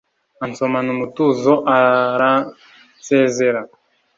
[0.43, 3.61] Ansomana umutuzo aransezera,